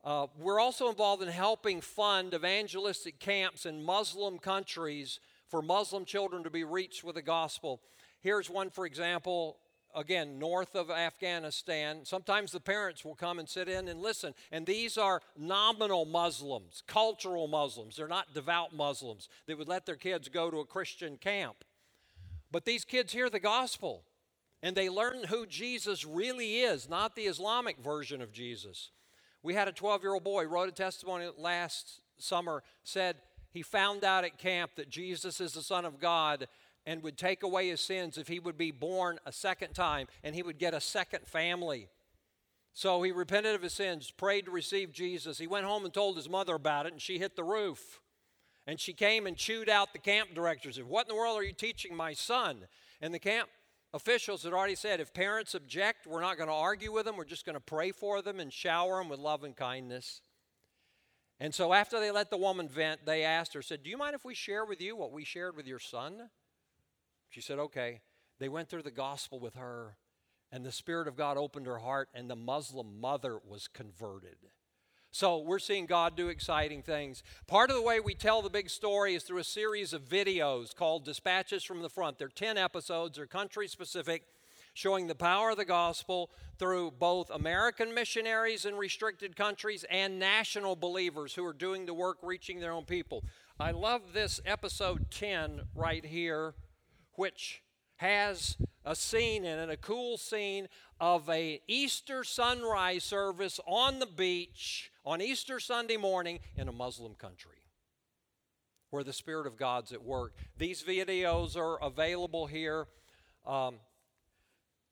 [0.05, 6.45] Uh, we're also involved in helping fund evangelistic camps in Muslim countries for Muslim children
[6.45, 7.81] to be reached with the gospel.
[8.21, 9.57] Here's one, for example,
[9.95, 12.01] again, north of Afghanistan.
[12.05, 14.35] Sometimes the parents will come and sit in and listen.
[14.51, 17.97] And these are nominal Muslims, cultural Muslims.
[17.97, 19.29] They're not devout Muslims.
[19.47, 21.65] They would let their kids go to a Christian camp.
[22.51, 24.05] But these kids hear the gospel
[24.63, 28.91] and they learn who Jesus really is, not the Islamic version of Jesus.
[29.43, 33.17] We had a 12 year old boy wrote a testimony last summer, said
[33.51, 36.49] he found out at camp that Jesus is the Son of God
[36.87, 40.35] and would take away his sins if he would be born a second time and
[40.35, 41.89] he would get a second family.
[42.73, 45.39] So he repented of his sins, prayed to receive Jesus.
[45.39, 48.01] He went home and told his mother about it, and she hit the roof.
[48.67, 50.83] And she came and chewed out the camp directors.
[50.83, 52.67] What in the world are you teaching my son?
[53.01, 53.49] And the camp
[53.93, 57.17] officials had already said, if parents object, we're not going to argue with them.
[57.17, 60.21] We're just going to pray for them and shower them with love and kindness.
[61.39, 64.15] And so after they let the woman vent, they asked her, said, Do you mind
[64.15, 66.31] if we share with you what we shared with your son?
[67.35, 68.01] She said, okay.
[68.39, 69.97] They went through the gospel with her,
[70.53, 74.37] and the Spirit of God opened her heart, and the Muslim mother was converted.
[75.11, 77.25] So we're seeing God do exciting things.
[77.49, 80.77] Part of the way we tell the big story is through a series of videos
[80.77, 82.19] called Dispatches from the Front.
[82.19, 84.23] They're 10 episodes, they're country specific,
[84.73, 90.77] showing the power of the gospel through both American missionaries in restricted countries and national
[90.77, 93.25] believers who are doing the work reaching their own people.
[93.59, 96.55] I love this episode 10 right here
[97.17, 97.63] which
[97.97, 100.69] has a scene in it, a cool scene
[101.01, 107.15] of a Easter sunrise service on the beach on Easter Sunday morning in a Muslim
[107.15, 107.65] country
[108.91, 110.35] where the Spirit of God's at work.
[110.57, 112.87] These videos are available here.
[113.45, 113.77] Um,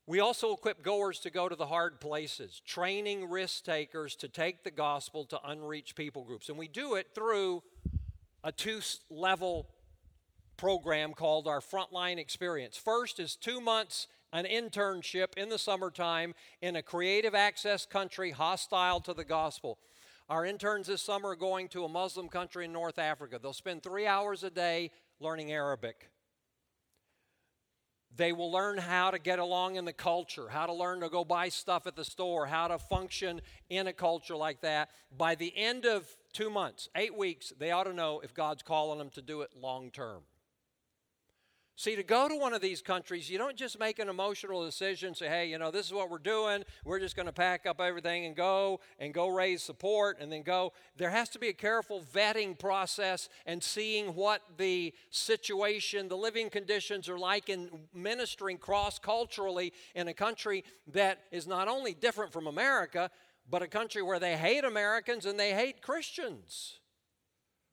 [0.07, 4.65] we also equip goers to go to the hard places, training risk takers to take
[4.65, 6.49] the gospel to unreached people groups.
[6.49, 7.63] And we do it through
[8.43, 9.69] a two level
[10.63, 12.77] program called our Frontline Experience.
[12.77, 19.01] First is two months an internship in the summertime in a creative access country hostile
[19.01, 19.77] to the gospel.
[20.29, 23.41] Our interns this summer are going to a Muslim country in North Africa.
[23.43, 26.09] They'll spend three hours a day learning Arabic.
[28.15, 31.25] They will learn how to get along in the culture, how to learn to go
[31.25, 34.91] buy stuff at the store, how to function in a culture like that.
[35.11, 39.01] By the end of two months, eight weeks, they ought to know if God's calling
[39.01, 40.23] them to do it long term.
[41.75, 45.15] See, to go to one of these countries, you don't just make an emotional decision,
[45.15, 46.65] say, hey, you know, this is what we're doing.
[46.85, 50.43] We're just going to pack up everything and go and go raise support and then
[50.43, 50.75] go.
[50.99, 56.51] There has to be a careful vetting process and seeing what the situation, the living
[56.51, 62.35] conditions are like in ministering cross culturally in a country that is not only different
[62.35, 63.11] from America,
[63.49, 66.81] but a country where they hate Americans and they hate Christians.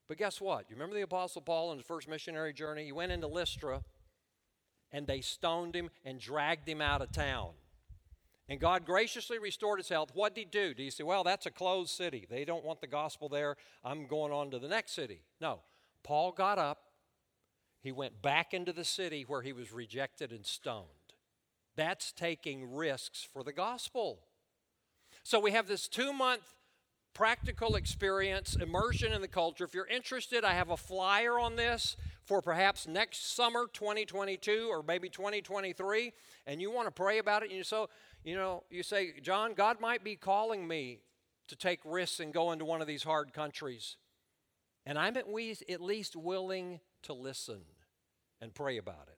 [0.10, 0.66] But guess what?
[0.70, 2.84] You remember the Apostle Paul in his first missionary journey?
[2.84, 3.84] He went into Lystra
[4.92, 7.52] and they stoned him and dragged him out of town.
[8.50, 10.10] And God graciously restored his health.
[10.16, 10.74] What did he do?
[10.74, 12.26] Did he say, Well, that's a closed city.
[12.28, 13.56] They don't want the gospel there.
[13.84, 15.22] I'm going on to the next city.
[15.40, 15.60] No.
[16.04, 16.80] Paul got up.
[17.82, 20.88] He went back into the city where he was rejected and stoned.
[21.76, 24.22] That's taking risks for the gospel.
[25.24, 26.56] So we have this two month
[27.14, 29.64] practical experience, immersion in the culture.
[29.64, 34.84] If you're interested, I have a flyer on this for perhaps next summer 2022 or
[34.84, 36.14] maybe 2023
[36.46, 37.90] and you want to pray about it and you so
[38.24, 41.00] you know you say John God might be calling me
[41.48, 43.98] to take risks and go into one of these hard countries
[44.86, 47.62] and I'm at least willing to listen
[48.42, 49.18] and pray about it.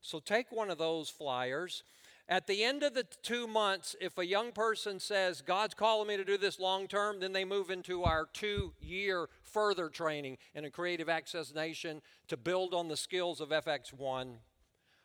[0.00, 1.82] So take one of those flyers
[2.28, 6.16] at the end of the two months, if a young person says, God's calling me
[6.18, 10.66] to do this long term, then they move into our two year further training in
[10.66, 14.34] a Creative Access Nation to build on the skills of FX1.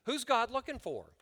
[0.06, 1.14] Who's God looking for?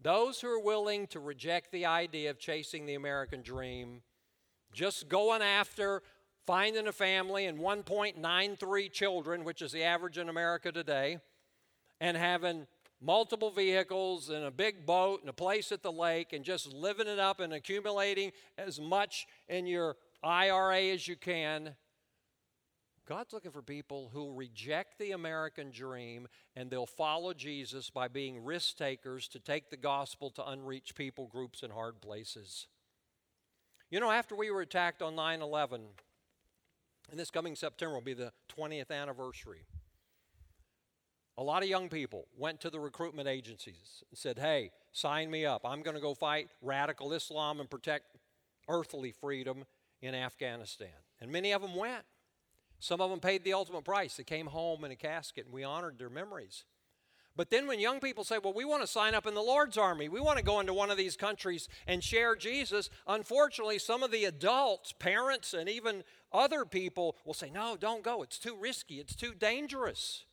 [0.00, 4.02] Those who are willing to reject the idea of chasing the American dream,
[4.72, 6.02] just going after
[6.46, 11.18] finding a family and 1.93 children, which is the average in America today,
[12.00, 12.66] and having
[13.02, 17.08] multiple vehicles and a big boat and a place at the lake and just living
[17.08, 21.74] it up and accumulating as much in your IRA as you can.
[23.04, 28.44] God's looking for people who reject the American dream and they'll follow Jesus by being
[28.44, 32.68] risk takers to take the gospel to unreached people groups in hard places.
[33.90, 35.82] You know, after we were attacked on 9 11,
[37.10, 39.64] and this coming September will be the 20th anniversary.
[41.38, 45.46] A lot of young people went to the recruitment agencies and said, Hey, sign me
[45.46, 45.62] up.
[45.64, 48.16] I'm going to go fight radical Islam and protect
[48.68, 49.64] earthly freedom
[50.02, 50.88] in Afghanistan.
[51.20, 52.04] And many of them went.
[52.80, 54.16] Some of them paid the ultimate price.
[54.16, 56.64] They came home in a casket, and we honored their memories.
[57.34, 59.78] But then when young people say, Well, we want to sign up in the Lord's
[59.78, 64.02] army, we want to go into one of these countries and share Jesus, unfortunately, some
[64.02, 68.22] of the adults, parents, and even other people will say, No, don't go.
[68.22, 70.24] It's too risky, it's too dangerous.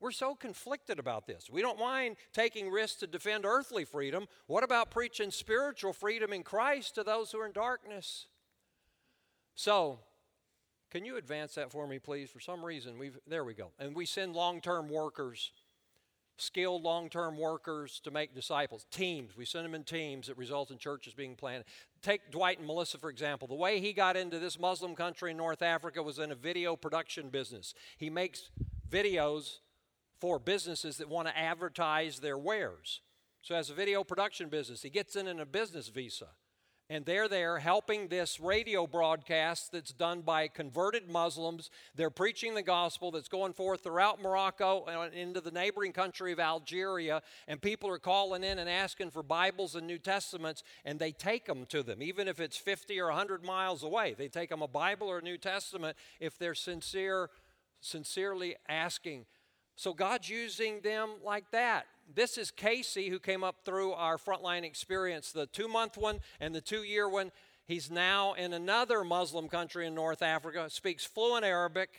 [0.00, 1.50] We're so conflicted about this.
[1.50, 4.26] We don't mind taking risks to defend earthly freedom.
[4.46, 8.26] What about preaching spiritual freedom in Christ to those who are in darkness?
[9.54, 9.98] So,
[10.90, 12.30] can you advance that for me, please?
[12.30, 13.72] For some reason, we've there we go.
[13.78, 15.52] And we send long-term workers,
[16.36, 18.86] skilled long-term workers to make disciples.
[18.92, 19.36] Teams.
[19.36, 21.66] We send them in teams that result in churches being planted.
[22.02, 23.48] Take Dwight and Melissa, for example.
[23.48, 26.76] The way he got into this Muslim country in North Africa was in a video
[26.76, 27.74] production business.
[27.96, 28.50] He makes
[28.88, 29.58] videos
[30.20, 33.00] for businesses that want to advertise their wares.
[33.42, 36.28] So, as a video production business, he gets in in a business visa.
[36.90, 41.70] And they're there helping this radio broadcast that's done by converted Muslims.
[41.94, 46.40] They're preaching the gospel that's going forth throughout Morocco and into the neighboring country of
[46.40, 47.20] Algeria.
[47.46, 51.44] And people are calling in and asking for Bibles and New Testaments, and they take
[51.44, 54.14] them to them, even if it's 50 or 100 miles away.
[54.16, 57.28] They take them a Bible or a New Testament if they're sincere,
[57.82, 59.26] sincerely asking
[59.78, 61.86] so God's using them like that.
[62.12, 66.52] This is Casey, who came up through our frontline experience, the two month one and
[66.52, 67.30] the two year one.
[67.64, 71.90] He's now in another Muslim country in North Africa, speaks fluent Arabic,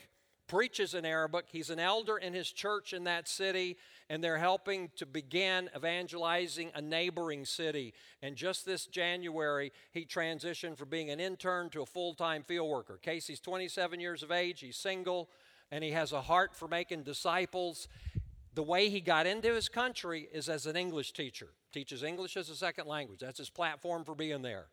[0.46, 1.46] preaches in Arabic.
[1.50, 3.78] He's an elder in his church in that city,
[4.10, 7.94] and they're helping to begin evangelizing a neighboring city.
[8.22, 12.70] And just this January, he transitioned from being an intern to a full time field
[12.70, 13.00] worker.
[13.02, 15.30] Casey's 27 years of age, he's single
[15.72, 17.88] and he has a heart for making disciples.
[18.56, 22.50] The way he got into his country is as an English teacher, teaches English as
[22.50, 23.20] a second language.
[23.20, 24.68] That's his platform for being there.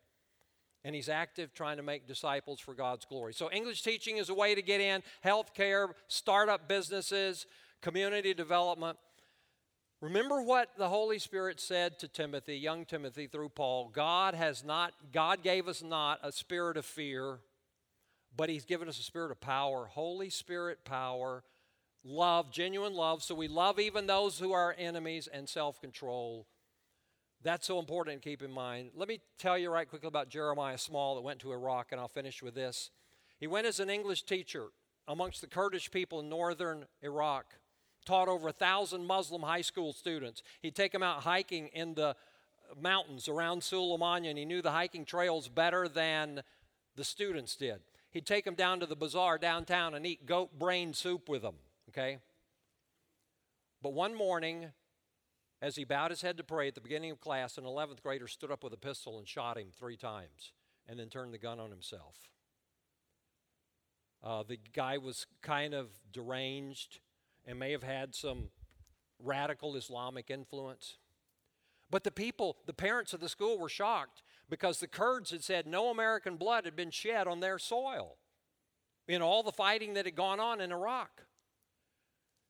[0.83, 3.33] And he's active trying to make disciples for God's glory.
[3.33, 7.45] So, English teaching is a way to get in, healthcare, startup businesses,
[7.81, 8.97] community development.
[9.99, 14.93] Remember what the Holy Spirit said to Timothy, young Timothy, through Paul God has not,
[15.11, 17.39] God gave us not a spirit of fear,
[18.37, 21.43] but He's given us a spirit of power, Holy Spirit power,
[22.03, 23.23] love, genuine love.
[23.23, 26.47] So we love even those who are enemies and self control.
[27.43, 28.91] That's so important to keep in mind.
[28.95, 32.07] Let me tell you right quickly about Jeremiah Small that went to Iraq, and I'll
[32.07, 32.89] finish with this.
[33.39, 34.67] He went as an English teacher
[35.07, 37.45] amongst the Kurdish people in northern Iraq,
[38.05, 40.41] taught over a thousand Muslim high school students.
[40.61, 42.15] He'd take them out hiking in the
[42.81, 46.41] mountains around Sulaymaniyah, and he knew the hiking trails better than
[46.95, 47.79] the students did.
[48.11, 51.55] He'd take them down to the bazaar downtown and eat goat brain soup with them,
[51.89, 52.17] okay?
[53.81, 54.67] But one morning,
[55.61, 58.27] as he bowed his head to pray at the beginning of class, an 11th grader
[58.27, 60.53] stood up with a pistol and shot him three times
[60.87, 62.15] and then turned the gun on himself.
[64.23, 66.99] Uh, the guy was kind of deranged
[67.45, 68.49] and may have had some
[69.23, 70.97] radical Islamic influence.
[71.89, 75.67] But the people, the parents of the school, were shocked because the Kurds had said
[75.67, 78.17] no American blood had been shed on their soil
[79.07, 81.23] in all the fighting that had gone on in Iraq.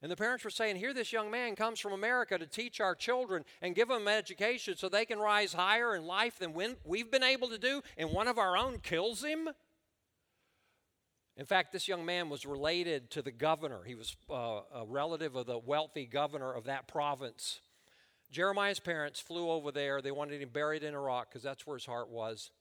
[0.02, 2.94] And the parents were saying, Here, this young man comes from America to teach our
[2.94, 7.24] children and give them education so they can rise higher in life than we've been
[7.24, 9.50] able to do, and one of our own kills him?
[11.36, 13.84] In fact, this young man was related to the governor.
[13.86, 17.60] He was uh, a relative of the wealthy governor of that province.
[18.32, 20.02] Jeremiah's parents flew over there.
[20.02, 22.52] They wanted him buried in Iraq because that's where his heart was.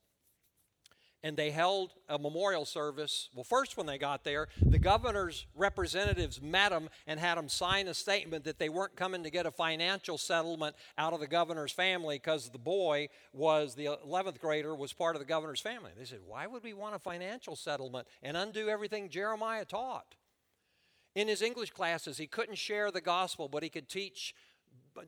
[1.23, 3.31] And they held a memorial service.
[3.35, 7.89] Well, first, when they got there, the governor's representatives met him and had him sign
[7.89, 11.73] a statement that they weren't coming to get a financial settlement out of the governor's
[11.73, 15.91] family because the boy was the 11th grader, was part of the governor's family.
[15.99, 20.14] They said, Why would we want a financial settlement and undo everything Jeremiah taught?
[21.17, 24.35] In his English classes, he couldn't share the gospel, but he could teach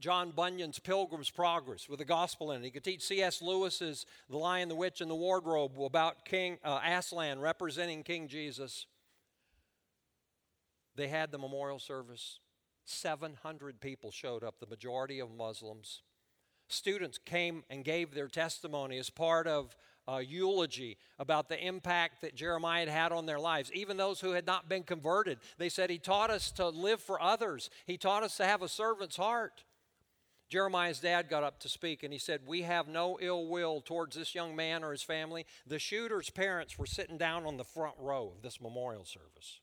[0.01, 2.65] John Bunyan's Pilgrim's Progress with the gospel in it.
[2.65, 3.43] He could teach C.S.
[3.43, 8.87] Lewis's The Lion, the Witch, and the Wardrobe about King uh, Aslan representing King Jesus.
[10.97, 12.41] They had the memorial service.
[12.85, 16.03] 700 people showed up, the majority of Muslims.
[16.69, 19.77] Students came and gave their testimony as part of
[20.09, 24.33] a eulogy about the impact that Jeremiah had had on their lives, even those who
[24.33, 25.39] had not been converted.
[25.59, 28.69] They said, He taught us to live for others, He taught us to have a
[28.69, 29.65] servant's heart.
[30.49, 34.17] Jeremiah's dad got up to speak and he said, We have no ill will towards
[34.17, 35.45] this young man or his family.
[35.67, 39.61] The shooter's parents were sitting down on the front row of this memorial service.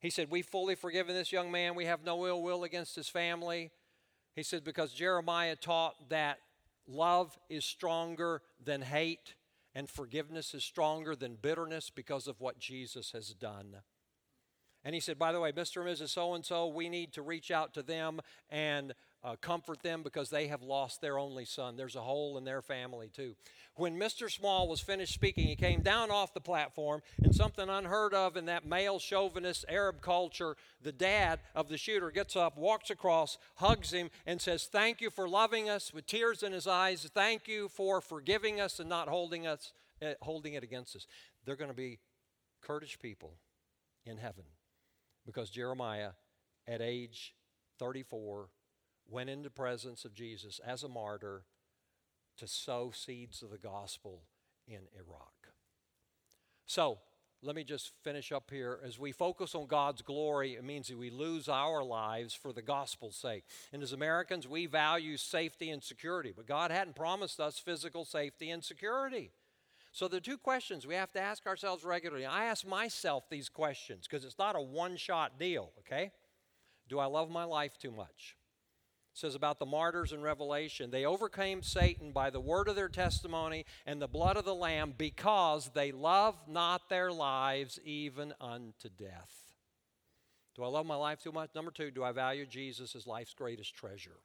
[0.00, 1.74] He said, We've fully forgiven this young man.
[1.74, 3.70] We have no ill will against his family.
[4.34, 6.38] He said, Because Jeremiah taught that
[6.86, 9.34] love is stronger than hate
[9.74, 13.76] and forgiveness is stronger than bitterness because of what Jesus has done.
[14.84, 15.86] And he said, By the way, Mr.
[15.86, 16.10] and Mrs.
[16.10, 20.30] So and so, we need to reach out to them and uh, comfort them because
[20.30, 21.76] they have lost their only son.
[21.76, 23.34] There's a hole in their family, too.
[23.74, 24.30] When Mr.
[24.30, 28.46] Small was finished speaking, he came down off the platform, and something unheard of in
[28.46, 33.92] that male chauvinist Arab culture, the dad of the shooter gets up, walks across, hugs
[33.92, 37.08] him, and says, Thank you for loving us with tears in his eyes.
[37.14, 41.06] Thank you for forgiving us and not holding, us, uh, holding it against us.
[41.44, 41.98] They're going to be
[42.60, 43.34] Kurdish people
[44.04, 44.44] in heaven
[45.24, 46.10] because Jeremiah,
[46.66, 47.34] at age
[47.78, 48.48] 34,
[49.08, 51.44] went into the presence of Jesus as a martyr
[52.36, 54.22] to sow seeds of the gospel
[54.66, 55.32] in Iraq.
[56.66, 56.98] So,
[57.40, 58.80] let me just finish up here.
[58.84, 62.62] As we focus on God's glory, it means that we lose our lives for the
[62.62, 63.44] gospel's sake.
[63.72, 68.50] And as Americans, we value safety and security, but God hadn't promised us physical safety
[68.50, 69.30] and security.
[69.92, 72.26] So, the two questions we have to ask ourselves regularly.
[72.26, 76.10] I ask myself these questions because it's not a one shot deal, okay?
[76.88, 78.36] Do I love my life too much?
[79.18, 83.64] Says about the martyrs in Revelation, they overcame Satan by the word of their testimony
[83.84, 89.52] and the blood of the Lamb because they loved not their lives even unto death.
[90.54, 91.50] Do I love my life too much?
[91.54, 94.18] Number two, do I value Jesus as life's greatest treasure?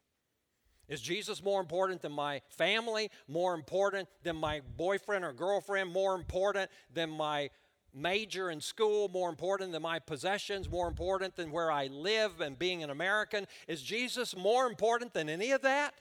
[0.88, 6.16] Is Jesus more important than my family, more important than my boyfriend or girlfriend, more
[6.16, 7.50] important than my
[7.94, 12.58] major in school more important than my possessions, more important than where I live and
[12.58, 13.48] being an American?
[13.68, 15.94] Is Jesus more important than any of that?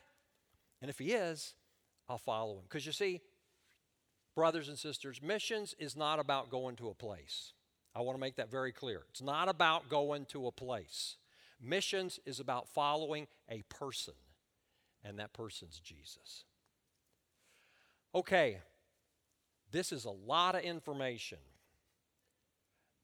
[0.80, 1.54] And if he is,
[2.08, 2.62] I'll follow him.
[2.68, 3.20] Because you see,
[4.34, 7.52] brothers and sisters, missions is not about going to a place.
[7.94, 9.02] I want to make that very clear.
[9.10, 11.16] It's not about going to a place.
[11.60, 14.14] Missions is about following a person,
[15.04, 16.44] and that person's Jesus.
[18.14, 18.58] Okay,
[19.70, 21.38] this is a lot of information.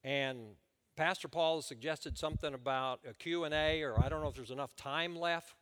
[0.05, 0.57] And
[0.97, 4.75] Pastor Paul has suggested something about a Q&A, or I don't know if there's enough
[4.77, 5.55] time left.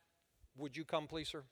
[0.57, 1.43] Would you come, please, sir?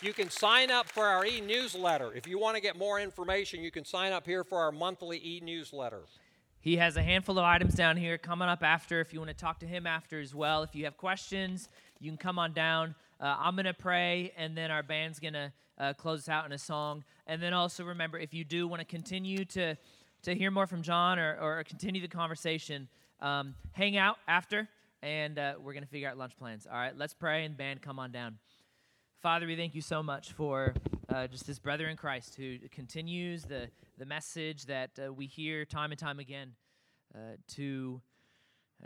[0.00, 2.12] You can sign up for our e newsletter.
[2.14, 5.18] If you want to get more information, you can sign up here for our monthly
[5.18, 6.02] e newsletter.
[6.60, 9.36] He has a handful of items down here coming up after if you want to
[9.36, 10.62] talk to him after as well.
[10.62, 11.68] If you have questions,
[12.00, 12.94] you can come on down.
[13.20, 16.52] Uh, I'm going to pray, and then our band's going to uh, close out in
[16.52, 17.02] a song.
[17.26, 19.76] And then also remember, if you do want to continue to,
[20.22, 22.88] to hear more from John or, or continue the conversation,
[23.20, 24.68] um, hang out after,
[25.02, 26.66] and uh, we're going to figure out lunch plans.
[26.70, 28.38] All right, let's pray, and band, come on down.
[29.20, 30.74] Father, we thank you so much for
[31.08, 35.64] uh, just this brother in Christ who continues the, the message that uh, we hear
[35.64, 36.52] time and time again
[37.16, 38.00] uh, to,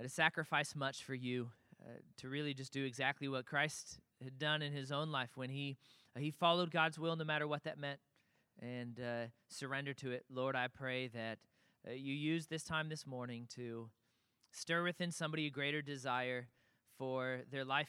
[0.00, 1.50] to sacrifice much for you,
[1.84, 5.50] uh, to really just do exactly what Christ had done in his own life when
[5.50, 5.76] he,
[6.16, 8.00] uh, he followed God's will no matter what that meant
[8.60, 9.00] and
[9.48, 10.24] surrendered to it.
[10.30, 11.38] Lord, I pray that
[11.90, 13.88] you use this time this morning to
[14.52, 16.48] stir within somebody a greater desire
[16.98, 17.88] for their life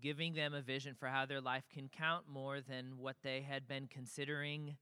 [0.00, 3.66] giving them a vision for how their life can count more than what they had
[3.68, 4.76] been considering.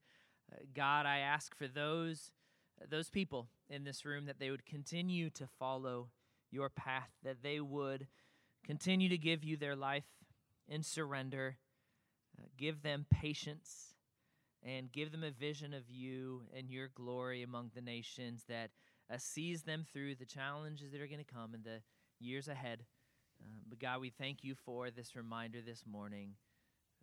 [0.51, 2.31] Uh, God, I ask for those
[2.81, 6.09] uh, those people in this room that they would continue to follow
[6.49, 8.07] your path, that they would
[8.65, 10.05] continue to give you their life
[10.67, 11.57] in surrender,
[12.39, 13.93] uh, give them patience,
[14.63, 18.69] and give them a vision of you and your glory among the nations that
[19.11, 21.81] uh, sees them through the challenges that are going to come in the
[22.19, 22.83] years ahead.
[23.41, 26.35] Uh, but God, we thank you for this reminder this morning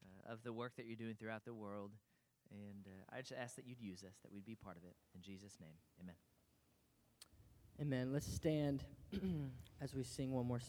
[0.03, 1.91] uh, of the work that you're doing throughout the world.
[2.51, 4.95] And uh, I just ask that you'd use us, that we'd be part of it.
[5.15, 6.15] In Jesus' name, amen.
[7.81, 8.13] Amen.
[8.13, 8.85] Let's stand
[9.81, 10.67] as we sing one more song.